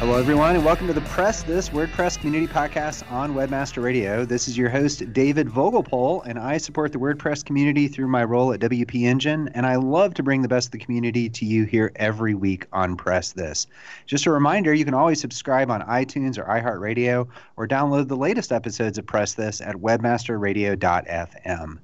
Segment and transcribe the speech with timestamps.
[0.00, 4.24] Hello, everyone, and welcome to the Press This WordPress Community Podcast on Webmaster Radio.
[4.24, 8.54] This is your host, David Vogelpohl, and I support the WordPress community through my role
[8.54, 11.64] at WP Engine, and I love to bring the best of the community to you
[11.64, 13.66] here every week on Press This.
[14.06, 17.28] Just a reminder, you can always subscribe on iTunes or iHeartRadio,
[17.58, 21.78] or download the latest episodes of Press This at webmasterradio.fm.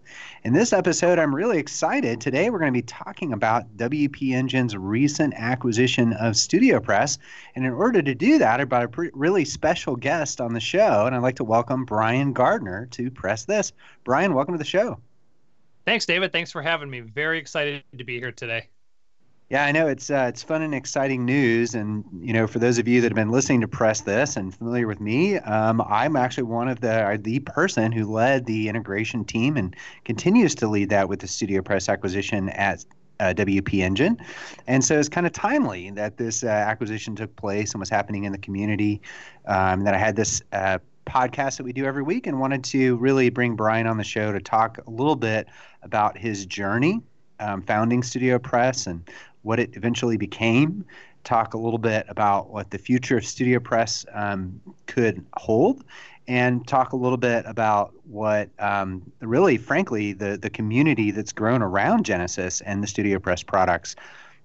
[0.46, 2.20] In this episode, I'm really excited.
[2.20, 7.18] Today, we're going to be talking about WP Engine's recent acquisition of StudioPress.
[7.56, 10.60] And in order to do that, I brought a pre- really special guest on the
[10.60, 13.72] show, and I'd like to welcome Brian Gardner to Press This.
[14.04, 15.00] Brian, welcome to the show.
[15.84, 16.30] Thanks, David.
[16.30, 17.00] Thanks for having me.
[17.00, 18.68] Very excited to be here today.
[19.48, 19.86] Yeah, I know.
[19.86, 23.12] It's uh, it's fun and exciting news, and you know, for those of you that
[23.12, 26.80] have been listening to Press This and familiar with me, um, I'm actually one of
[26.80, 31.28] the the person who led the integration team and continues to lead that with the
[31.28, 32.84] Studio Press acquisition at
[33.20, 34.18] uh, WP Engine,
[34.66, 38.24] and so it's kind of timely that this uh, acquisition took place and was happening
[38.24, 39.00] in the community.
[39.44, 42.96] Um, that I had this uh, podcast that we do every week, and wanted to
[42.96, 45.46] really bring Brian on the show to talk a little bit
[45.84, 47.00] about his journey
[47.40, 49.08] um, founding StudioPress and
[49.46, 50.84] what it eventually became,
[51.22, 55.84] talk a little bit about what the future of StudioPress um, could hold,
[56.28, 61.62] and talk a little bit about what um, really, frankly, the, the community that's grown
[61.62, 63.94] around Genesis and the StudioPress products.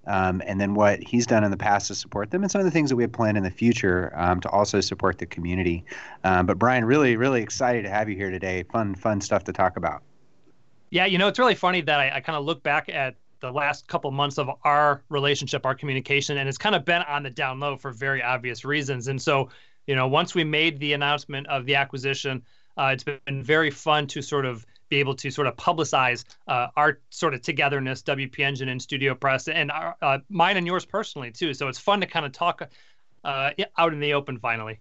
[0.08, 2.66] Um, and then what he's done in the past to support them, and some of
[2.66, 5.84] the things that we have planned in the future um, to also support the community.
[6.24, 8.64] Um, but Brian, really, really excited to have you here today.
[8.64, 10.02] Fun, fun stuff to talk about.
[10.90, 13.52] Yeah, you know, it's really funny that I, I kind of look back at the
[13.52, 17.30] last couple months of our relationship, our communication, and it's kind of been on the
[17.30, 19.08] down low for very obvious reasons.
[19.08, 19.50] And so,
[19.88, 22.44] you know, once we made the announcement of the acquisition,
[22.78, 26.68] uh, it's been very fun to sort of be able to sort of publicize uh,
[26.76, 31.32] our sort of togetherness, WP Engine and StudioPress, and our, uh, mine and yours personally
[31.32, 31.54] too.
[31.54, 32.70] So it's fun to kind of talk
[33.24, 34.80] uh, out in the open finally.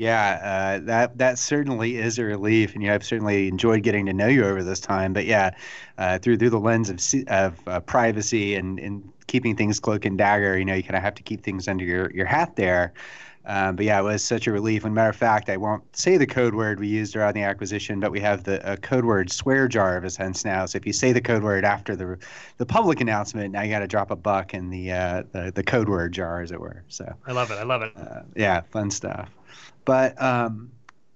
[0.00, 4.06] Yeah, uh, that that certainly is a relief, and you know, I've certainly enjoyed getting
[4.06, 5.12] to know you over this time.
[5.12, 5.50] But yeah,
[5.98, 10.16] uh, through through the lens of of uh, privacy and and keeping things cloak and
[10.16, 12.94] dagger, you know, you kind of have to keep things under your your hat there.
[13.44, 14.86] Um, but yeah, it was such a relief.
[14.86, 18.00] And matter of fact, I won't say the code word we used around the acquisition,
[18.00, 20.64] but we have the code word swear jar of a sense now.
[20.64, 22.16] So if you say the code word after the
[22.56, 25.62] the public announcement, now you got to drop a buck in the, uh, the the
[25.62, 26.84] code word jar, as it were.
[26.88, 27.56] So I love it.
[27.56, 27.92] I love it.
[27.94, 29.28] Uh, yeah, fun stuff.
[29.90, 30.70] But um,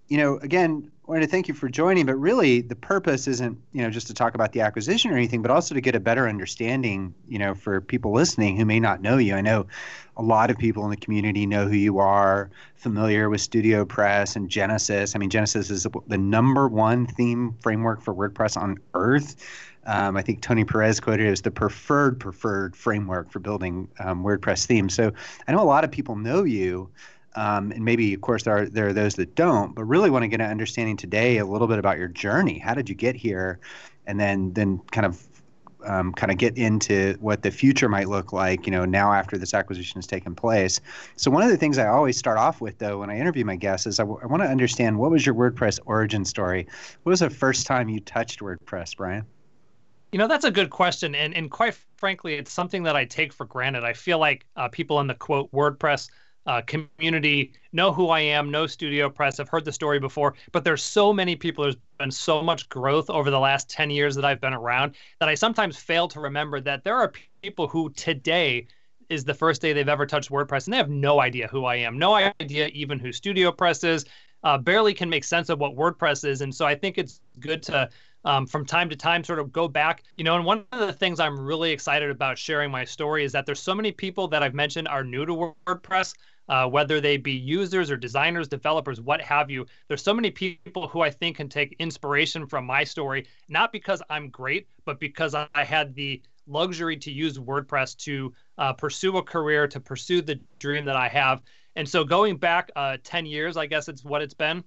[0.08, 2.06] you know, again, I wanted to thank you for joining.
[2.06, 5.43] But really, the purpose isn't you know just to talk about the acquisition or anything,
[5.43, 7.14] but also to get a better understanding.
[7.28, 9.69] You know, for people listening who may not know you, I know
[10.16, 14.50] a lot of people in the community know who you are, familiar with StudioPress and
[14.50, 15.14] Genesis.
[15.14, 19.37] I mean, Genesis is the number one theme framework for WordPress on earth.
[19.87, 24.25] Um, I think Tony Perez quoted it as the preferred preferred framework for building um,
[24.25, 24.94] WordPress themes.
[24.94, 25.12] So
[25.46, 26.90] I know a lot of people know you,
[27.34, 30.22] um, and maybe, of course, there are there are those that don't, but really want
[30.22, 32.58] to get an understanding today a little bit about your journey.
[32.58, 33.58] How did you get here,
[34.06, 35.26] and then then kind of
[35.86, 39.36] um, kind of get into what the future might look like, you know, now after
[39.38, 40.81] this acquisition has taken place.
[41.16, 43.56] So one of the things I always start off with, though, when I interview my
[43.56, 46.66] guests, is I, w- I want to understand what was your WordPress origin story.
[47.02, 49.25] What was the first time you touched WordPress, Brian?
[50.12, 53.32] You know, that's a good question, and and quite frankly, it's something that I take
[53.32, 53.82] for granted.
[53.82, 56.08] I feel like uh, people in the quote WordPress
[56.46, 60.64] uh, community know who I am, know Studio Press, I've heard the story before, but
[60.64, 61.64] there's so many people.
[61.64, 65.29] There's been so much growth over the last 10 years that I've been around that
[65.29, 67.12] I sometimes fail to remember that there are
[67.43, 68.67] people who today
[69.08, 71.76] is the first day they've ever touched WordPress and they have no idea who I
[71.76, 74.05] am, no idea even who Studio Press is,
[74.44, 76.40] uh, barely can make sense of what WordPress is.
[76.40, 77.88] And so I think it's good to
[78.25, 80.93] um, from time to time sort of go back you know and one of the
[80.93, 84.43] things i'm really excited about sharing my story is that there's so many people that
[84.43, 86.14] i've mentioned are new to wordpress
[86.49, 89.67] uh, whether they be users or designers, developers, what have you.
[89.88, 94.02] There's so many people who I think can take inspiration from my story, not because
[94.11, 99.23] I'm great, but because I, had the luxury to use WordPress to uh, pursue a
[99.23, 101.41] career, to pursue the dream that I have.
[101.76, 104.62] And so going back uh, 10 years, I guess it's what it's been.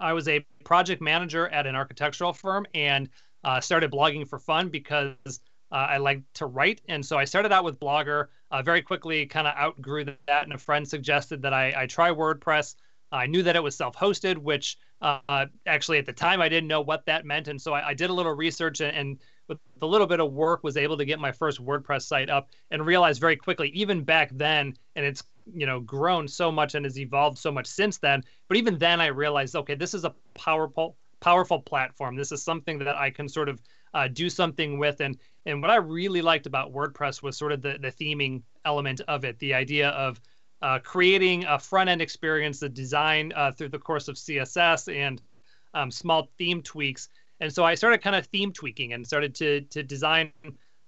[0.00, 3.08] I was a project manager at an architectural firm and
[3.44, 5.40] uh, started blogging for fun because
[5.72, 6.80] uh, I like to write.
[6.88, 10.52] And so I started out with Blogger uh, very quickly kind of outgrew that, and
[10.52, 12.76] a friend suggested that I, I try WordPress.
[13.12, 16.80] I knew that it was self-hosted, which uh, actually at the time I didn't know
[16.80, 19.18] what that meant, and so I, I did a little research and, and,
[19.48, 22.48] with a little bit of work was able to get my first WordPress site up
[22.72, 25.22] and realized very quickly, even back then, and it's
[25.54, 28.24] you know grown so much and has evolved so much since then.
[28.48, 32.16] But even then, I realized, okay, this is a powerful powerful platform.
[32.16, 33.60] This is something that I can sort of
[33.96, 35.00] uh, do something with.
[35.00, 39.00] And and what I really liked about WordPress was sort of the the theming element
[39.08, 40.20] of it, the idea of
[40.62, 45.22] uh, creating a front end experience, the design uh, through the course of CSS and
[45.74, 47.08] um, small theme tweaks.
[47.40, 50.32] And so I started kind of theme tweaking and started to to design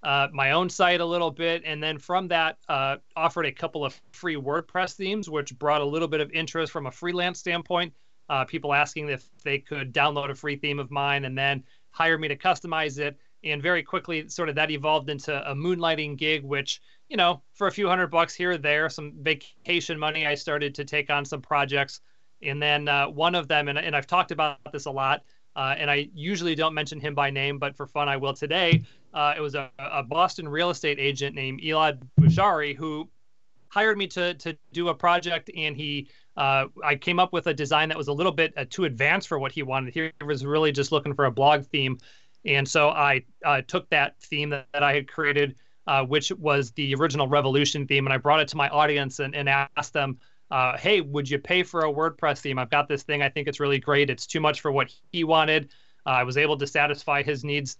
[0.02, 3.84] uh, my own site a little bit, and then from that uh, offered a couple
[3.84, 7.93] of free WordPress themes, which brought a little bit of interest from a freelance standpoint.
[8.31, 11.64] Uh, people asking if they could download a free theme of mine, and then
[11.99, 13.19] hire me to customize it.
[13.43, 17.67] And very quickly, sort of that evolved into a moonlighting gig, which, you know, for
[17.67, 21.25] a few hundred bucks here or there, some vacation money, I started to take on
[21.25, 22.00] some projects.
[22.41, 25.25] And then uh, one of them, and, and I've talked about this a lot,
[25.56, 28.85] uh, and I usually don't mention him by name, but for fun, I will today.
[29.12, 33.09] Uh, it was a, a, Boston real estate agent named Elad Bujari who
[33.69, 37.52] hired me to to do a project, and he uh, I came up with a
[37.52, 39.93] design that was a little bit uh, too advanced for what he wanted.
[39.93, 41.99] He was really just looking for a blog theme.
[42.44, 45.56] And so I uh, took that theme that, that I had created,
[45.88, 49.35] uh, which was the original Revolution theme, and I brought it to my audience and,
[49.35, 50.19] and asked them,
[50.52, 52.56] uh, hey, would you pay for a WordPress theme?
[52.56, 53.20] I've got this thing.
[53.20, 54.08] I think it's really great.
[54.08, 55.73] It's too much for what he wanted.
[56.06, 57.79] Uh, I was able to satisfy his needs,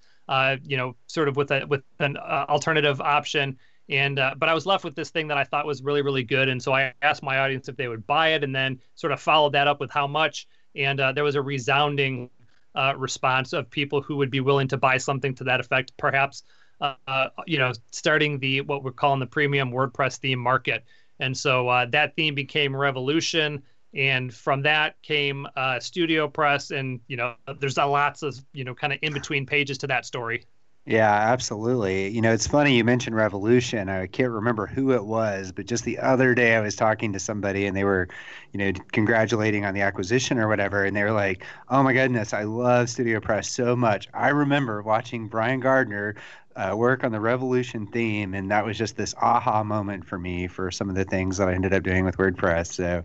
[0.65, 3.57] you know, sort of with a with an alternative option
[3.89, 6.23] and uh, but I was left with this thing that I thought was really really
[6.23, 9.13] good, and so I asked my audience if they would buy it, and then sort
[9.13, 12.31] of followed that up with how much, and uh, there was a resounding
[12.75, 16.43] uh, response of people who would be willing to buy something to that effect, perhaps
[16.81, 20.85] uh, uh, you know starting the what we're calling the premium WordPress theme market,
[21.21, 23.63] and so uh, that theme became Revolution.
[23.95, 25.49] And from that came
[25.81, 29.79] Studio Press, and you know, there's lots of you know, kind of in between pages
[29.79, 30.45] to that story.
[30.89, 32.09] Yeah, absolutely.
[32.09, 33.91] You know, it's funny you mentioned Revolution.
[33.91, 37.19] I can't remember who it was, but just the other day I was talking to
[37.21, 38.09] somebody and they were,
[38.53, 40.85] you know, congratulating on the acquisition or whatever.
[40.87, 44.09] And they were like, oh my goodness, I love Studio Press so much.
[44.15, 46.15] I remember watching Brian Gardner
[46.57, 50.47] uh, work on the Revolution theme, and that was just this aha moment for me
[50.49, 52.73] for some of the things that I ended up doing with WordPress.
[52.73, 53.05] So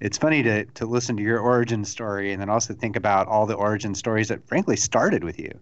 [0.00, 3.44] it's funny to, to listen to your origin story and then also think about all
[3.44, 5.60] the origin stories that frankly started with you.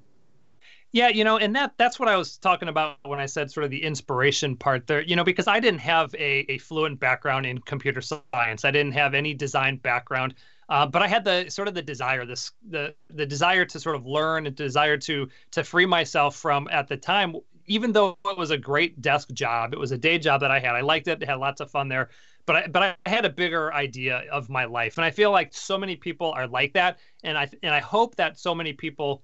[0.92, 3.64] Yeah, you know, and that that's what I was talking about when I said sort
[3.64, 7.45] of the inspiration part there, you know, because I didn't have a, a fluent background
[7.45, 8.64] in computer science.
[8.64, 10.35] I didn't have any design background.
[10.71, 13.97] Uh, but I had the sort of the desire, this the the desire to sort
[13.97, 17.35] of learn, and desire to to free myself from at the time,
[17.66, 20.59] even though it was a great desk job, it was a day job that I
[20.59, 20.75] had.
[20.75, 22.09] I liked it, had lots of fun there.
[22.47, 25.52] But I, but I had a bigger idea of my life, and I feel like
[25.54, 29.23] so many people are like that, and I and I hope that so many people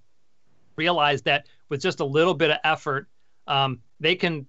[0.76, 3.08] realize that with just a little bit of effort,
[3.46, 4.46] um, they can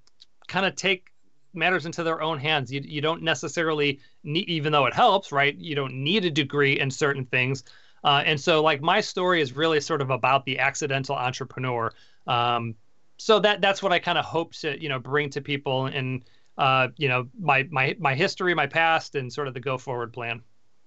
[0.48, 1.10] kind of take
[1.54, 2.72] matters into their own hands.
[2.72, 5.56] You, you don't necessarily need, even though it helps, right?
[5.56, 7.64] You don't need a degree in certain things.
[8.04, 11.92] Uh, and so, like, my story is really sort of about the accidental entrepreneur.
[12.28, 12.76] Um,
[13.18, 16.24] so that that's what I kind of hope to, you know, bring to people and,
[16.58, 20.14] uh, you know, my my my history, my past, and sort of the go forward
[20.14, 20.42] plan.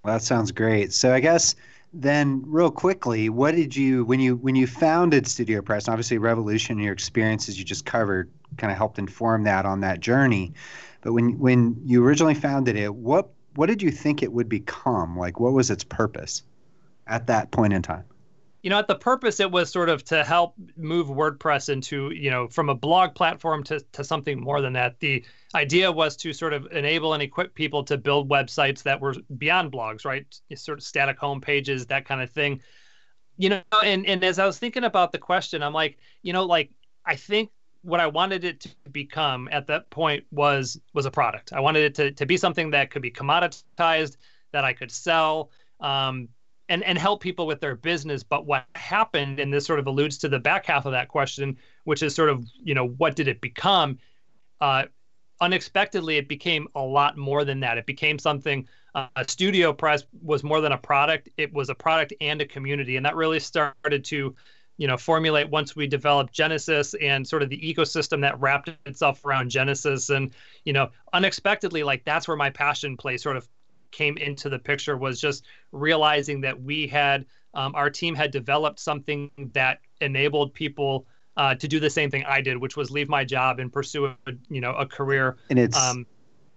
[0.04, 0.92] Well, that sounds great.
[0.92, 1.56] So I guess
[1.92, 5.88] then real quickly, what did you when you when you founded Studio Press?
[5.88, 10.52] Obviously, Revolution, your experiences you just covered, kind of helped inform that on that journey.
[11.00, 15.16] But when when you originally founded it, what what did you think it would become?
[15.16, 16.42] Like, what was its purpose
[17.06, 18.04] at that point in time?
[18.68, 22.30] You know, at the purpose, it was sort of to help move WordPress into, you
[22.30, 25.00] know, from a blog platform to, to something more than that.
[25.00, 29.14] The idea was to sort of enable and equip people to build websites that were
[29.38, 30.26] beyond blogs, right?
[30.54, 32.60] Sort of static home pages, that kind of thing.
[33.38, 36.44] You know, and, and as I was thinking about the question, I'm like, you know,
[36.44, 36.68] like,
[37.06, 41.54] I think what I wanted it to become at that point was was a product.
[41.54, 44.18] I wanted it to, to be something that could be commoditized,
[44.52, 46.28] that I could sell, um,
[46.68, 48.22] and and help people with their business.
[48.22, 51.56] But what happened and this sort of alludes to the back half of that question
[51.84, 53.98] which is sort of you know what did it become?
[54.60, 54.84] Uh,
[55.40, 57.78] unexpectedly it became a lot more than that.
[57.78, 61.28] It became something uh, a studio press was more than a product.
[61.36, 62.96] It was a product and a community.
[62.96, 64.34] And that really started to
[64.76, 69.24] you know formulate once we developed genesis and sort of the ecosystem that wrapped itself
[69.24, 70.10] around genesis.
[70.10, 70.34] And
[70.64, 73.48] you know unexpectedly like that's where my passion play sort of
[73.90, 78.78] came into the picture was just realizing that we had um, our team had developed
[78.78, 83.08] something that enabled people uh, to do the same thing I did, which was leave
[83.08, 84.16] my job and pursue a,
[84.48, 85.36] you know a career.
[85.50, 86.06] And it's um,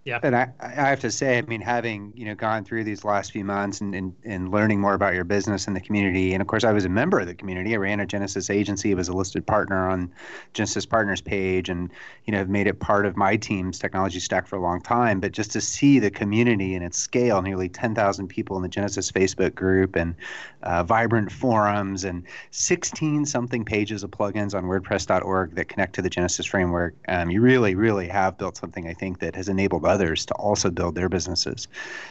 [0.04, 0.20] yeah.
[0.24, 3.32] And I, I have to say, I mean, having, you know, gone through these last
[3.32, 6.48] few months and, and, and learning more about your business and the community, and of
[6.48, 7.76] course, I was a member of the community.
[7.76, 10.12] I ran a Genesis agency, was a listed partner on
[10.54, 11.92] Genesis Partners page, and,
[12.26, 15.20] you know, have made it part of my team's technology stack for a long time.
[15.20, 19.12] But just to see the community and its scale, nearly 10,000 people in the Genesis
[19.12, 20.16] Facebook group and
[20.64, 26.10] uh, vibrant forums and 16 something pages of plugins on WordPress.org that connect to the
[26.10, 30.26] Genesis framework, um, you really, really have built something, I think, that has enabled others
[30.26, 31.68] to also build their businesses.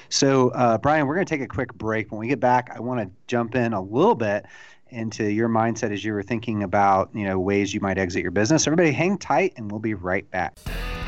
[0.08, 2.12] So, uh, Brian, we're going to take a quick break.
[2.12, 4.46] When we get back, I want to jump in a little bit
[4.90, 8.30] into your mindset as you were thinking about you know ways you might exit your
[8.30, 8.66] business.
[8.66, 10.56] Everybody, hang tight, and we'll be right back.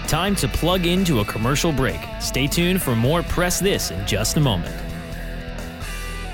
[0.09, 2.01] Time to plug into a commercial break.
[2.21, 4.75] Stay tuned for more Press This in just a moment.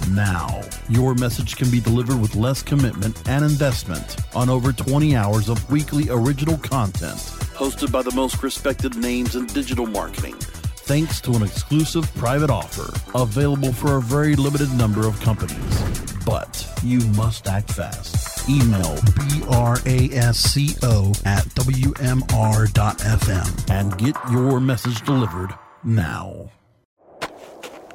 [0.09, 5.49] Now, your message can be delivered with less commitment and investment on over 20 hours
[5.49, 7.17] of weekly original content
[7.53, 10.35] hosted by the most respected names in digital marketing.
[10.85, 15.81] Thanks to an exclusive private offer available for a very limited number of companies.
[16.25, 18.97] But you must act fast email
[19.53, 22.09] brasco at wmr.fm
[23.69, 26.49] and get your message delivered now.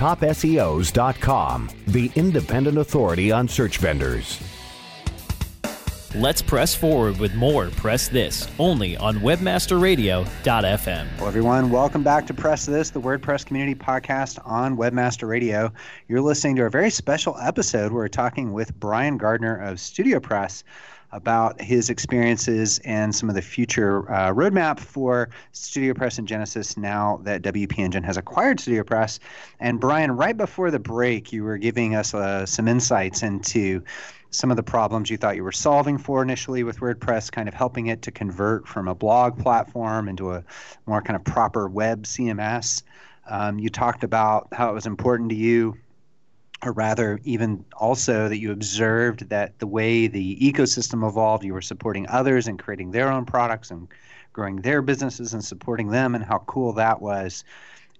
[0.00, 4.40] TopSEOs.com, the independent authority on search vendors.
[6.14, 11.06] Let's press forward with more Press This, only on WebmasterRadio.fm.
[11.06, 11.70] Hello, everyone.
[11.70, 15.70] Welcome back to Press This, the WordPress community podcast on Webmaster Radio.
[16.08, 17.92] You're listening to a very special episode.
[17.92, 20.64] Where we're talking with Brian Gardner of Studio Press
[21.12, 26.76] about his experiences and some of the future uh, roadmap for Studio Press and Genesis
[26.76, 29.18] now that WP Engine has acquired Studio Press.
[29.58, 33.82] And Brian, right before the break, you were giving us uh, some insights into
[34.30, 37.54] some of the problems you thought you were solving for initially with WordPress, kind of
[37.54, 40.44] helping it to convert from a blog platform into a
[40.86, 42.84] more kind of proper web CMS.
[43.28, 45.76] Um, you talked about how it was important to you
[46.64, 51.62] or rather, even also that you observed that the way the ecosystem evolved, you were
[51.62, 53.88] supporting others and creating their own products and
[54.32, 57.44] growing their businesses and supporting them, and how cool that was.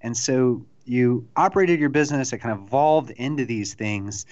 [0.03, 4.27] And so you operated your business, it kind of evolved into these things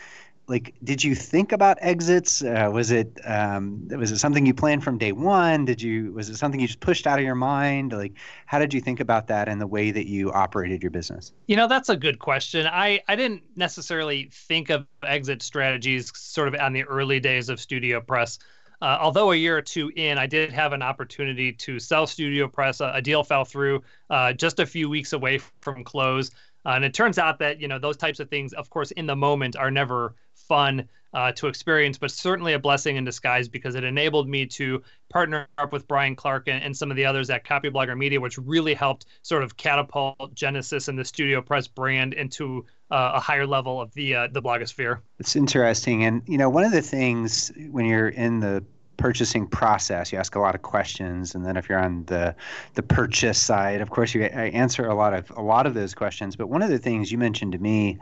[0.48, 2.42] like did you think about exits?
[2.42, 5.66] Uh, was it um, was it something you planned from day one?
[5.66, 7.92] Did you was it something you just pushed out of your mind?
[7.92, 8.14] Like
[8.46, 11.32] how did you think about that and the way that you operated your business?
[11.46, 12.66] You know that's a good question.
[12.66, 17.60] I i didn't necessarily think of exit strategies sort of on the early days of
[17.60, 18.38] studio press.
[18.80, 22.46] Uh, although a year or two in, I did have an opportunity to sell Studio
[22.46, 22.80] Press.
[22.80, 26.30] A, a deal fell through uh, just a few weeks away from close.
[26.64, 29.06] Uh, and it turns out that, you know, those types of things, of course, in
[29.06, 30.14] the moment are never
[30.48, 34.82] fun uh, to experience, but certainly a blessing in disguise because it enabled me to
[35.08, 38.36] partner up with Brian Clark and, and some of the others at Copyblogger Media, which
[38.38, 43.46] really helped sort of catapult Genesis and the Studio Press brand into uh, a higher
[43.46, 45.00] level of the uh, the blogosphere.
[45.18, 48.64] It's interesting, and you know, one of the things when you're in the
[48.98, 50.12] purchasing process.
[50.12, 52.34] You ask a lot of questions, and then if you're on the
[52.74, 56.36] the purchase side, of course, you answer a lot of a lot of those questions.
[56.36, 57.98] But one of the things you mentioned to me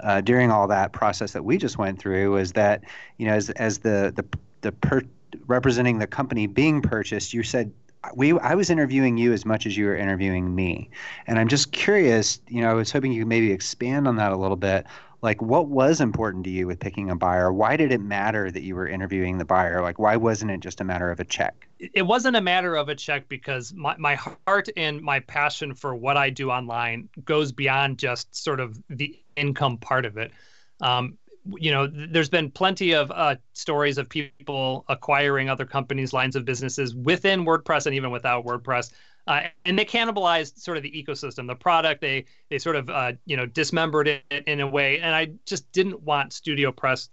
[0.00, 2.82] uh, during all that process that we just went through is that
[3.18, 4.24] you know as as the the
[4.62, 5.02] the per,
[5.46, 7.72] representing the company being purchased, you said
[8.14, 10.90] we I was interviewing you as much as you were interviewing me,
[11.26, 12.40] and I'm just curious.
[12.48, 14.86] You know, I was hoping you could maybe expand on that a little bit.
[15.22, 17.52] Like, what was important to you with picking a buyer?
[17.52, 19.80] Why did it matter that you were interviewing the buyer?
[19.80, 21.68] Like, why wasn't it just a matter of a check?
[21.78, 25.94] It wasn't a matter of a check because my, my heart and my passion for
[25.94, 30.32] what I do online goes beyond just sort of the income part of it.
[30.80, 31.16] Um,
[31.56, 36.44] you know, there's been plenty of uh, stories of people acquiring other companies' lines of
[36.44, 38.92] businesses within WordPress and even without WordPress.
[39.26, 42.00] Uh, and they cannibalized sort of the ecosystem, the product.
[42.00, 45.70] They they sort of uh, you know dismembered it in a way, and I just
[45.72, 47.08] didn't want Studio Press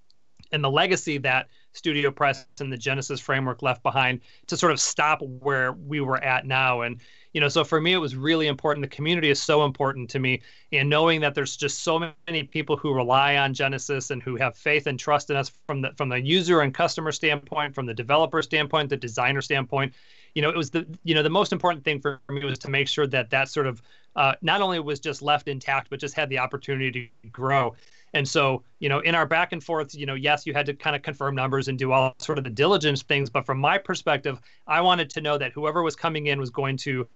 [0.51, 4.79] and the legacy that Studio Press and the Genesis framework left behind to sort of
[4.79, 6.81] stop where we were at now.
[6.81, 6.99] And
[7.33, 8.83] you know, so for me, it was really important.
[8.83, 12.75] The community is so important to me, and knowing that there's just so many people
[12.75, 16.09] who rely on Genesis and who have faith and trust in us from the from
[16.09, 19.93] the user and customer standpoint, from the developer standpoint, the designer standpoint.
[20.35, 22.69] You know, it was the you know the most important thing for me was to
[22.69, 23.81] make sure that that sort of
[24.15, 27.75] uh, not only was just left intact, but just had the opportunity to grow.
[28.13, 30.73] And so, you know, in our back and forth, you know, yes, you had to
[30.73, 33.29] kind of confirm numbers and do all sort of the diligence things.
[33.29, 36.77] But from my perspective, I wanted to know that whoever was coming in was going
[36.77, 37.07] to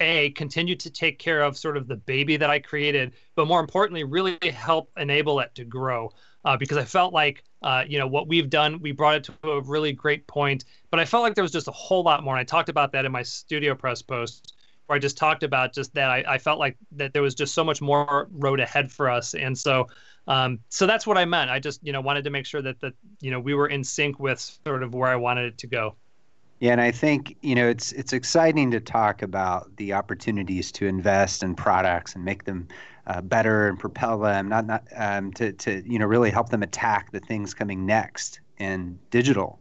[0.00, 3.60] a continue to take care of sort of the baby that I created, but more
[3.60, 6.10] importantly, really help enable it to grow.
[6.44, 9.50] Uh, because I felt like, uh, you know, what we've done, we brought it to
[9.50, 10.64] a really great point.
[10.92, 12.34] But I felt like there was just a whole lot more.
[12.34, 14.54] And I talked about that in my studio press post,
[14.86, 16.08] where I just talked about just that.
[16.08, 19.34] I, I felt like that there was just so much more road ahead for us.
[19.34, 19.88] And so,
[20.28, 21.50] um, so that's what I meant.
[21.50, 23.82] I just, you know, wanted to make sure that that, you know, we were in
[23.82, 25.96] sync with sort of where I wanted it to go.
[26.60, 30.86] Yeah, and I think you know it's it's exciting to talk about the opportunities to
[30.86, 32.68] invest in products and make them
[33.06, 36.62] uh, better and propel them, not not um, to to you know really help them
[36.62, 39.58] attack the things coming next in digital.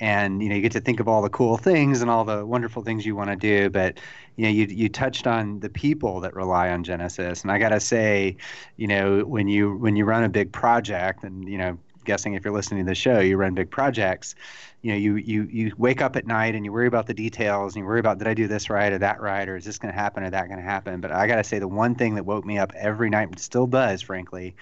[0.00, 2.44] And you know you get to think of all the cool things and all the
[2.44, 3.98] wonderful things you want to do, but
[4.36, 7.80] you know you you touched on the people that rely on Genesis, and I gotta
[7.80, 8.36] say,
[8.76, 12.44] you know when you when you run a big project, and you know guessing if
[12.44, 14.34] you're listening to the show, you run big projects
[14.82, 17.74] you know you you you wake up at night and you worry about the details
[17.74, 19.78] and you worry about did I do this right or that right or is this
[19.78, 21.00] going to happen or that going to happen?
[21.00, 23.38] But I got to say the one thing that woke me up every night and
[23.38, 24.54] still does frankly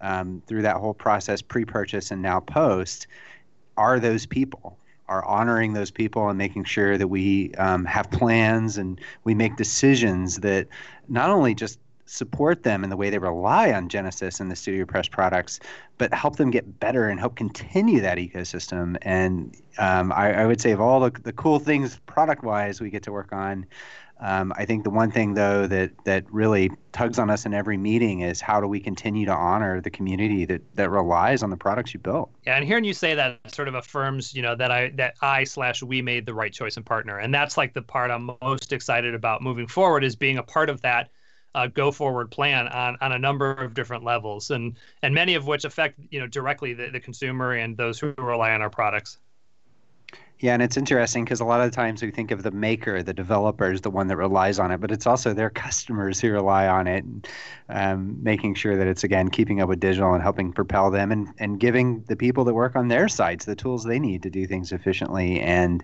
[0.00, 3.08] um, through that whole process pre-purchase and now post
[3.76, 4.78] are those people
[5.08, 9.56] are honoring those people and making sure that we um, have plans and we make
[9.56, 10.66] decisions that
[11.08, 11.78] not only just
[12.14, 15.58] support them in the way they rely on Genesis and the Studio Press products,
[15.98, 18.96] but help them get better and help continue that ecosystem.
[19.02, 22.90] And um, I, I, would say of all the, the cool things product wise we
[22.90, 23.66] get to work on,
[24.20, 27.76] um, I think the one thing though that that really tugs on us in every
[27.76, 31.56] meeting is how do we continue to honor the community that that relies on the
[31.56, 32.30] products you built.
[32.46, 35.42] Yeah, and hearing you say that sort of affirms, you know, that I that I
[35.42, 38.72] slash we made the right choice and partner, and that's like the part I'm most
[38.72, 41.10] excited about moving forward is being a part of that
[41.54, 45.46] uh, go forward plan on on a number of different levels, and and many of
[45.46, 49.18] which affect you know directly the, the consumer and those who rely on our products.
[50.44, 53.14] Yeah, and it's interesting because a lot of times we think of the maker, the
[53.14, 56.68] developer, as the one that relies on it, but it's also their customers who rely
[56.68, 57.02] on it,
[57.70, 61.28] um, making sure that it's again keeping up with digital and helping propel them, and
[61.38, 64.46] and giving the people that work on their sites the tools they need to do
[64.46, 65.82] things efficiently and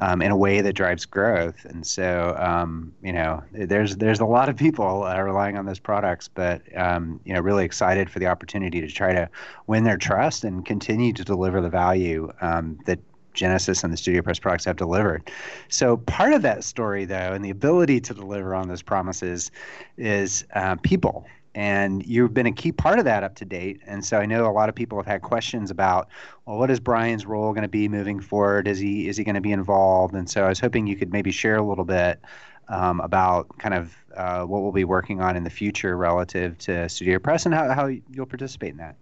[0.00, 1.64] um, in a way that drives growth.
[1.64, 5.80] And so, um, you know, there's there's a lot of people uh, relying on those
[5.80, 9.30] products, but um, you know, really excited for the opportunity to try to
[9.68, 12.98] win their trust and continue to deliver the value um, that
[13.34, 15.30] Genesis and the Studio Press products have delivered.
[15.68, 19.50] So part of that story, though, and the ability to deliver on those promises
[19.96, 21.26] is uh, people.
[21.54, 23.80] And you've been a key part of that up to date.
[23.86, 26.08] And so I know a lot of people have had questions about,
[26.46, 28.66] well, what is Brian's role going to be moving forward?
[28.66, 30.14] Is he is he going to be involved?
[30.14, 32.20] And so I was hoping you could maybe share a little bit
[32.68, 36.88] um, about kind of uh, what we'll be working on in the future relative to
[36.88, 38.96] Studio Press and how, how you'll participate in that.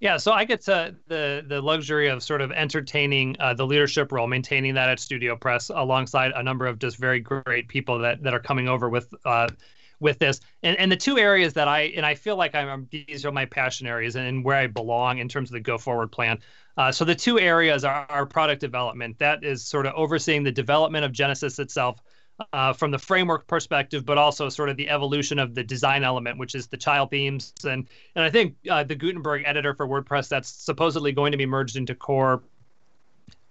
[0.00, 4.12] Yeah, so I get to the the luxury of sort of entertaining uh, the leadership
[4.12, 8.22] role, maintaining that at Studio Press alongside a number of just very great people that
[8.22, 9.48] that are coming over with uh,
[9.98, 10.40] with this.
[10.62, 13.44] And and the two areas that I and I feel like I'm these are my
[13.44, 16.38] passion areas and where I belong in terms of the go forward plan.
[16.76, 19.18] Uh, so the two areas are, are product development.
[19.18, 22.00] That is sort of overseeing the development of Genesis itself
[22.52, 26.38] uh, from the framework perspective, but also sort of the evolution of the design element,
[26.38, 27.52] which is the child themes.
[27.64, 31.46] And and I think uh, the Gutenberg editor for WordPress that's supposedly going to be
[31.46, 32.42] merged into core,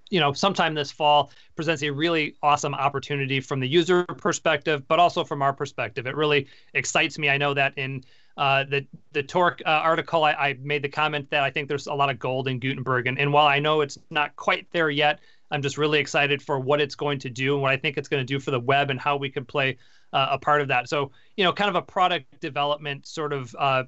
[0.09, 4.99] you know, sometime this fall presents a really awesome opportunity from the user perspective, but
[4.99, 6.07] also from our perspective.
[6.07, 7.29] It really excites me.
[7.29, 8.03] I know that in
[8.37, 11.87] uh, the the Torque uh, article, I, I, made the comment that I think there's
[11.87, 14.91] a lot of gold in Gutenberg, and, and while I know it's not quite there
[14.91, 15.19] yet,
[15.51, 18.09] I'm just really excited for what it's going to do and what I think it's
[18.09, 19.77] going to do for the web and how we can play
[20.13, 20.89] uh, a part of that.
[20.89, 23.83] So, you know, kind of a product development sort of, uh,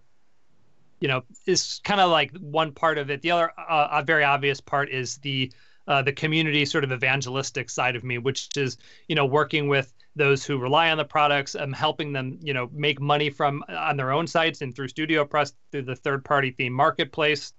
[0.99, 3.21] you know, is kind of like one part of it.
[3.21, 5.51] The other, uh, a very obvious part is the
[5.87, 9.91] uh, the community sort of evangelistic side of me, which is you know working with
[10.15, 13.97] those who rely on the products, and helping them you know make money from on
[13.97, 17.53] their own sites and through Studio Press through the third party theme marketplace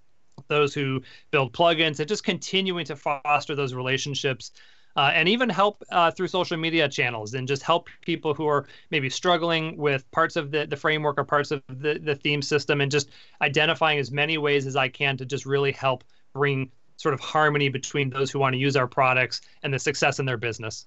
[0.47, 1.01] those who
[1.31, 4.51] build plugins, and just continuing to foster those relationships.
[4.97, 8.67] Uh, and even help uh, through social media channels and just help people who are
[8.89, 12.81] maybe struggling with parts of the, the framework or parts of the, the theme system
[12.81, 13.09] and just
[13.41, 17.69] identifying as many ways as I can to just really help bring sort of harmony
[17.69, 20.85] between those who want to use our products and the success in their business.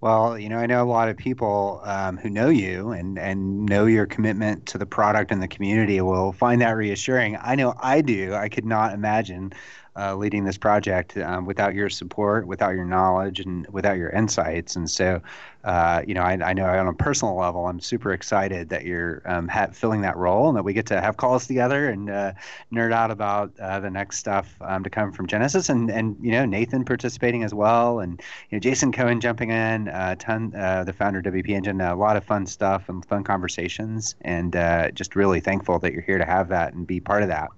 [0.00, 3.64] Well, you know, I know a lot of people um, who know you and, and
[3.64, 7.38] know your commitment to the product and the community will find that reassuring.
[7.40, 8.34] I know I do.
[8.34, 9.52] I could not imagine
[9.96, 14.74] uh, leading this project um, without your support, without your knowledge, and without your insights.
[14.74, 15.20] And so,
[15.62, 19.22] uh, you know, I, I, know on a personal level, I'm super excited that you're
[19.24, 22.32] um, ha- filling that role and that we get to have calls together and uh,
[22.72, 26.32] nerd out about uh, the next stuff um, to come from Genesis, and and you
[26.32, 30.82] know Nathan participating as well, and you know Jason Cohen jumping in, uh, ton uh,
[30.82, 34.54] the founder of WP Engine, a lot of fun stuff and fun conversations, and
[34.94, 37.48] just really thankful that you're here to have that and be part of that.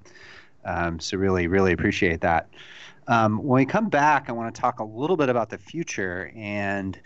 [0.67, 2.49] Um, so really, really appreciate that.
[3.09, 6.33] Um, when we come back, I want to talk a little bit about the future
[6.35, 6.99] and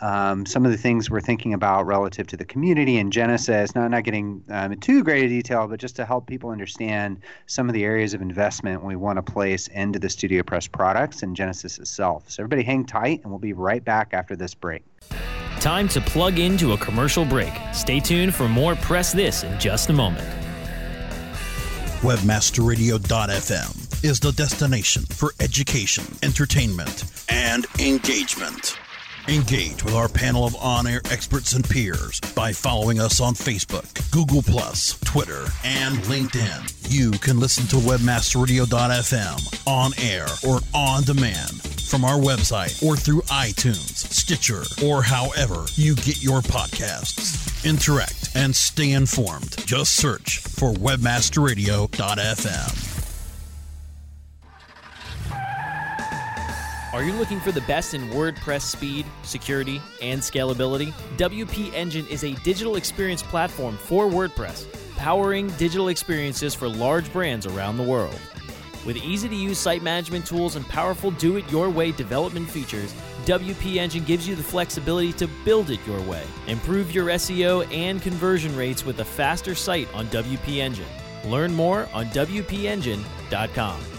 [0.00, 3.74] um, some of the things we're thinking about relative to the community and Genesis.
[3.74, 7.68] Not not getting um, too great a detail, but just to help people understand some
[7.68, 11.34] of the areas of investment we want to place into the Studio Press products and
[11.34, 12.30] Genesis itself.
[12.30, 14.84] So everybody, hang tight, and we'll be right back after this break.
[15.58, 17.52] Time to plug into a commercial break.
[17.72, 20.47] Stay tuned for more Press This in just a moment.
[22.00, 28.78] Webmasterradio.fm is the destination for education, entertainment, and engagement.
[29.26, 34.08] Engage with our panel of on air experts and peers by following us on Facebook,
[34.12, 34.42] Google,
[35.04, 36.88] Twitter, and LinkedIn.
[36.88, 43.22] You can listen to Webmasterradio.fm on air or on demand from our website or through
[43.22, 47.64] iTunes, Stitcher, or however you get your podcasts.
[47.64, 49.56] Interact and stay informed.
[49.66, 52.94] Just search for webmasterradio.fm.
[56.94, 60.92] Are you looking for the best in WordPress speed, security, and scalability?
[61.18, 67.46] WP Engine is a digital experience platform for WordPress, powering digital experiences for large brands
[67.46, 68.18] around the world.
[68.88, 72.94] With easy to use site management tools and powerful do it your way development features,
[73.26, 76.22] WP Engine gives you the flexibility to build it your way.
[76.46, 80.88] Improve your SEO and conversion rates with a faster site on WP Engine.
[81.26, 83.97] Learn more on WPEngine.com.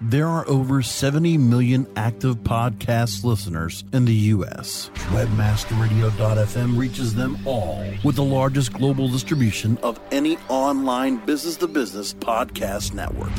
[0.00, 4.90] There are over 70 million active podcast listeners in the U.S.
[5.10, 12.14] Webmasterradio.fm reaches them all with the largest global distribution of any online business to business
[12.14, 13.32] podcast network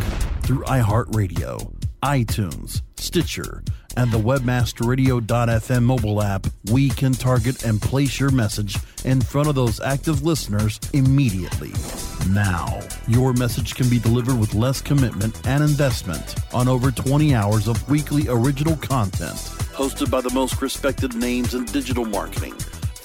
[0.43, 3.63] through iHeartRadio iTunes, Stitcher,
[3.98, 9.56] and the webmasterradio.fm mobile app, we can target and place your message in front of
[9.56, 11.72] those active listeners immediately.
[12.27, 17.67] Now, your message can be delivered with less commitment and investment on over 20 hours
[17.67, 19.38] of weekly original content
[19.73, 22.53] hosted by the most respected names in digital marketing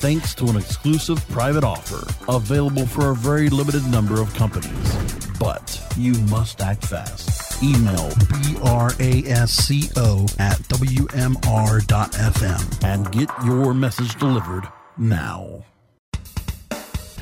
[0.05, 4.95] thanks to an exclusive private offer available for a very limited number of companies.
[5.39, 7.63] But you must act fast.
[7.63, 8.11] Email
[9.31, 11.85] brasco at wmr.fm
[12.85, 15.65] and get your message delivered now.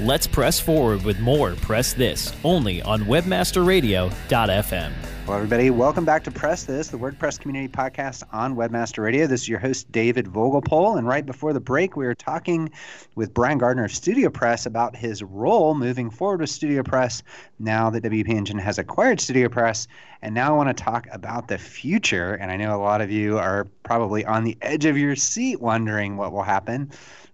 [0.00, 4.92] Let's press forward with more Press This only on webmasterradio.fm.
[5.26, 9.26] Well, everybody, welcome back to Press This, the WordPress community podcast on Webmaster Radio.
[9.26, 10.96] This is your host, David Vogelpohl.
[10.96, 12.70] And right before the break, we were talking
[13.16, 17.22] with Brian Gardner of StudioPress about his role moving forward with StudioPress
[17.58, 19.88] now that WP Engine has acquired StudioPress.
[20.22, 22.32] And now I want to talk about the future.
[22.34, 25.60] And I know a lot of you are probably on the edge of your seat
[25.60, 26.90] wondering what will happen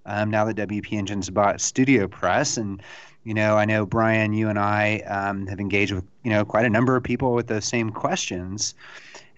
[0.09, 2.59] um, now that WP Engine's bought StudioPress.
[2.59, 2.83] And
[3.25, 6.65] you know, I know Brian, you and I um, have engaged with you know quite
[6.65, 8.75] a number of people with those same questions.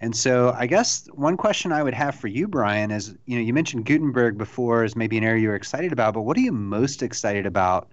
[0.02, 3.42] And so, I guess one question I would have for you, Brian, is you know
[3.42, 6.52] you mentioned Gutenberg before as maybe an area you're excited about, but what are you
[6.52, 7.88] most excited about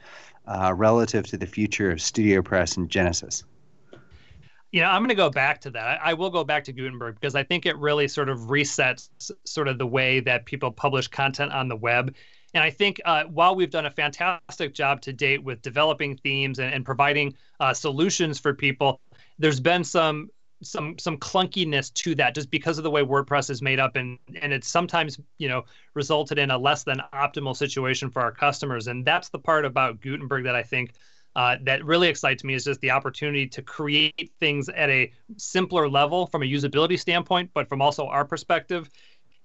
[0.45, 3.43] uh, relative to the future of StudioPress and Genesis?
[4.71, 5.99] you know, I'm going to go back to that.
[6.03, 9.09] I will go back to Gutenberg because I think it really sort of resets
[9.45, 12.13] sort of the way that people publish content on the web.
[12.57, 16.57] And I think uh, while we've done a fantastic job to date with developing themes
[16.57, 18.99] and, and providing uh, solutions for people,
[19.37, 20.31] there's been some
[20.63, 24.17] some some clunkiness to that just because of the way WordPress is made up and
[24.41, 28.87] and it's sometimes you know resulted in a less than optimal situation for our customers.
[28.87, 30.93] And that's the part about Gutenberg that I think
[31.35, 35.87] uh, that really excites me is just the opportunity to create things at a simpler
[35.87, 38.89] level from a usability standpoint but from also our perspective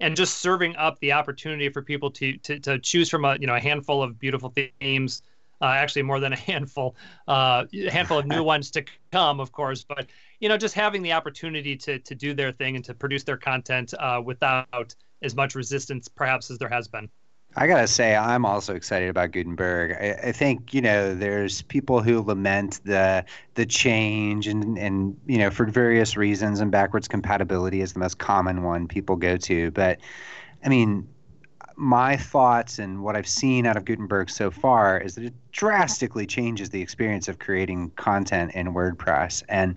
[0.03, 3.47] and just serving up the opportunity for people to to, to choose from a you
[3.47, 5.23] know a handful of beautiful themes
[5.63, 6.95] uh, actually more than a handful
[7.29, 9.85] uh, a handful of new ones to come of course.
[9.85, 10.07] But
[10.41, 13.39] you know just having the opportunity to to do their thing and to produce their
[13.39, 17.09] content uh, without as much resistance perhaps as there has been
[17.57, 19.93] I gotta say, I'm also excited about Gutenberg.
[19.93, 25.39] I, I, think you know there's people who lament the the change and and you
[25.39, 29.71] know for various reasons, and backwards compatibility is the most common one people go to.
[29.73, 30.01] But
[30.65, 31.07] I mean,
[31.77, 36.27] my thoughts and what I've seen out of Gutenberg so far is that it drastically
[36.27, 39.77] changes the experience of creating content in WordPress and.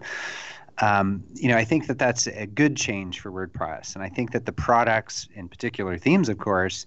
[0.79, 4.33] Um, you know, I think that that's a good change for WordPress, and I think
[4.33, 6.85] that the products, in particular themes, of course,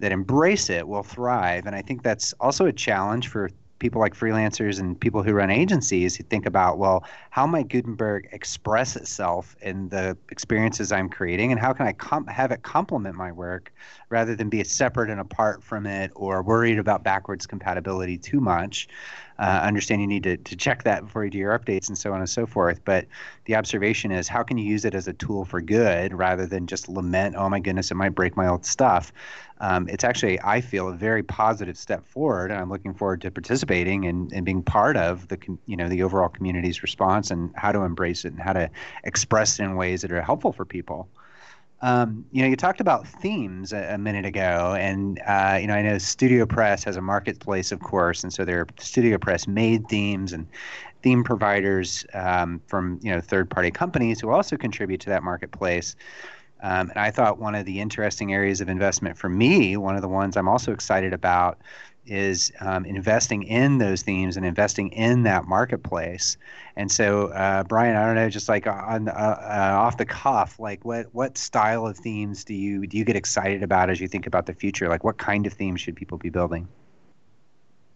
[0.00, 1.66] that embrace it will thrive.
[1.66, 5.50] And I think that's also a challenge for people like freelancers and people who run
[5.50, 11.50] agencies who think about, well, how might Gutenberg express itself in the experiences I'm creating,
[11.50, 13.72] and how can I com- have it complement my work
[14.10, 18.86] rather than be separate and apart from it or worried about backwards compatibility too much?
[19.40, 22.12] Uh, understand you need to, to check that before you do your updates and so
[22.12, 22.84] on and so forth.
[22.84, 23.06] But
[23.46, 26.66] the observation is how can you use it as a tool for good rather than
[26.66, 29.12] just lament, oh my goodness, it might break my old stuff.
[29.60, 33.30] Um, it's actually, I feel, a very positive step forward, and I'm looking forward to
[33.30, 37.72] participating and, and being part of the you know the overall community's response and how
[37.72, 38.70] to embrace it and how to
[39.04, 41.08] express it in ways that are helpful for people.
[41.82, 45.74] Um, you know, you talked about themes a, a minute ago, and uh, you know,
[45.74, 50.32] I know StudioPress has a marketplace, of course, and so there are StudioPress made themes
[50.32, 50.46] and
[51.02, 55.96] theme providers um, from you know third-party companies who also contribute to that marketplace.
[56.62, 60.02] Um, and I thought one of the interesting areas of investment for me, one of
[60.02, 61.58] the ones I'm also excited about,
[62.10, 66.36] is um, investing in those themes and investing in that marketplace.
[66.76, 70.58] And so, uh, Brian, I don't know, just like on uh, uh, off the cuff,
[70.58, 74.08] like what what style of themes do you do you get excited about as you
[74.08, 74.88] think about the future?
[74.88, 76.66] Like, what kind of themes should people be building?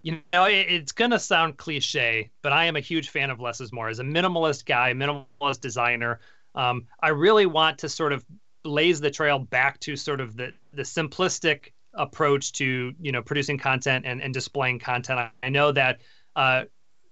[0.02, 3.72] You know, it's gonna sound cliche, but I am a huge fan of less is
[3.72, 3.88] more.
[3.88, 6.20] As a minimalist guy, minimalist designer,
[6.54, 8.24] um, I really want to sort of
[8.62, 13.58] blaze the trail back to sort of the the simplistic approach to you know producing
[13.58, 15.18] content and, and displaying content.
[15.18, 16.00] I, I know that
[16.36, 16.64] uh,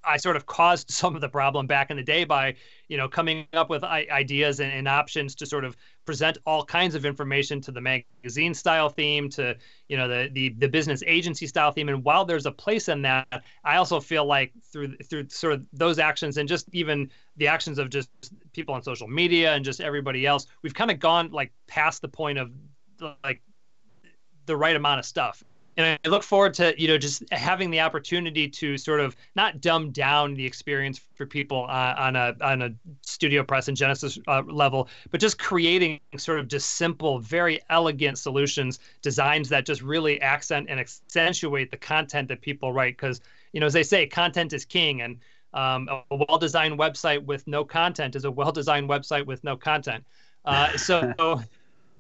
[0.05, 2.55] I sort of caused some of the problem back in the day by
[2.89, 6.95] you know coming up with ideas and, and, options to sort of present all kinds
[6.95, 9.57] of information to the magazine style theme to
[9.89, 13.01] you know the, the the business agency style theme and while there's a place in
[13.01, 13.27] that
[13.65, 17.79] i also feel like through through sort of those actions and just even the actions
[17.79, 18.11] of just
[18.53, 22.09] people on social media and just everybody else we've kind of gone like past the
[22.09, 22.51] point of
[23.25, 23.41] like
[24.47, 25.45] the right amount of stuff
[25.77, 29.61] and I look forward to you know just having the opportunity to sort of not
[29.61, 32.71] dumb down the experience for people uh, on a on a
[33.03, 38.19] Studio Press and Genesis uh, level, but just creating sort of just simple, very elegant
[38.19, 42.97] solutions, designs that just really accent and accentuate the content that people write.
[42.97, 43.21] Because
[43.53, 45.19] you know, as they say, content is king, and
[45.55, 50.05] um, a well-designed website with no content is a well-designed website with no content.
[50.45, 51.13] Uh, so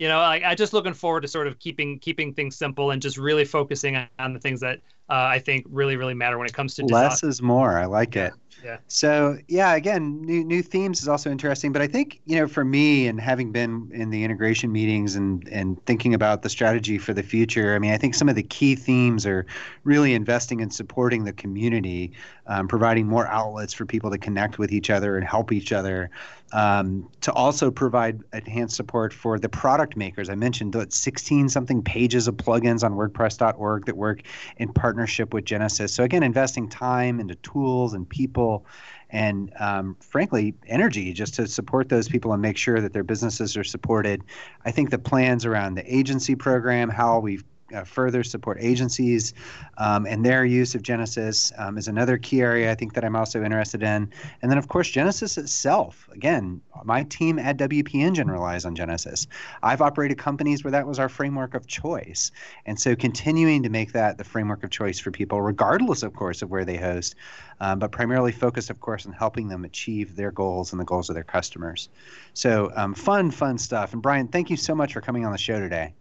[0.03, 3.01] you know, I, I just looking forward to sort of keeping keeping things simple and
[3.01, 6.55] just really focusing on the things that uh, I think really really matter when it
[6.55, 7.03] comes to design.
[7.03, 7.79] less is more.
[7.79, 8.33] I like it.
[8.62, 8.79] Yeah.
[8.87, 11.73] So yeah, again, new new themes is also interesting.
[11.73, 15.47] But I think you know, for me, and having been in the integration meetings and
[15.49, 18.43] and thinking about the strategy for the future, I mean, I think some of the
[18.43, 19.47] key themes are
[19.85, 22.12] really investing in supporting the community,
[22.47, 26.11] um, providing more outlets for people to connect with each other and help each other.
[26.55, 30.29] Um, to also provide enhanced support for the product makers.
[30.29, 34.21] I mentioned the 16 something pages of plugins on WordPress.org that work
[34.59, 35.95] in partnership with Genesis.
[35.95, 38.67] So, again, investing time into tools and people
[39.09, 43.57] and, um, frankly, energy just to support those people and make sure that their businesses
[43.57, 44.23] are supported.
[44.67, 47.43] I think the plans around the agency program, how we've
[47.75, 49.35] uh, further support agencies
[49.79, 53.17] um, and their use of Genesis um, is another key area I think that I'm
[53.17, 54.11] also interested in.
[54.41, 56.09] And then, of course, Genesis itself.
[56.13, 59.27] Again, my team at WP Engine relies on Genesis.
[59.63, 62.31] I've operated companies where that was our framework of choice.
[62.67, 66.43] And so continuing to make that the framework of choice for people, regardless, of course,
[66.43, 67.15] of where they host,
[67.61, 71.09] um, but primarily focused, of course, on helping them achieve their goals and the goals
[71.09, 71.89] of their customers.
[72.35, 73.93] So um, fun, fun stuff.
[73.93, 75.95] And Brian, thank you so much for coming on the show today.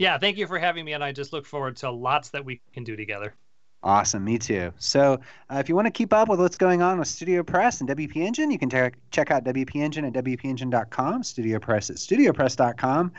[0.00, 2.62] Yeah, thank you for having me, and I just look forward to lots that we
[2.72, 3.34] can do together.
[3.82, 4.72] Awesome, me too.
[4.78, 7.80] So, uh, if you want to keep up with what's going on with Studio Press
[7.80, 11.96] and WP Engine, you can te- check out WP Engine at WPEngine.com, Studio Press at
[11.96, 13.10] StudioPress.com,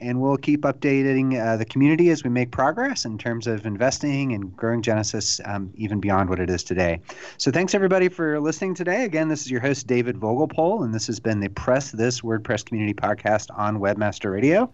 [0.00, 4.32] and we'll keep updating uh, the community as we make progress in terms of investing
[4.32, 7.00] and growing Genesis um, even beyond what it is today.
[7.36, 9.04] So, thanks everybody for listening today.
[9.04, 12.64] Again, this is your host, David Vogelpohl, and this has been the Press This WordPress
[12.64, 14.72] Community Podcast on Webmaster Radio.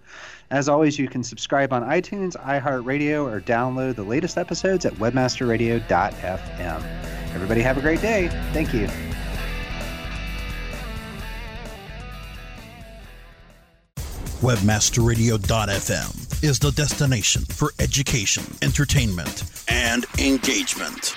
[0.50, 7.34] As always, you can subscribe on iTunes, iHeartRadio, or download the latest episodes at webmasterradio.fm.
[7.34, 8.28] Everybody have a great day.
[8.52, 8.88] Thank you.
[14.40, 21.16] Webmasterradio.fm is the destination for education, entertainment, and engagement.